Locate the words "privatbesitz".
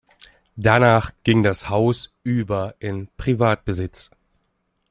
3.17-4.09